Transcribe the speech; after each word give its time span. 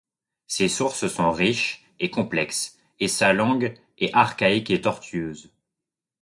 Ses 0.47 0.67
sources 0.67 1.05
sont 1.09 1.31
riches 1.31 1.85
et 1.99 2.09
complexes, 2.09 2.75
et 2.99 3.07
sa 3.07 3.33
langue 3.33 3.75
est 3.99 4.11
archaïque 4.15 4.71
et 4.71 4.81
tortueuse. 4.81 5.53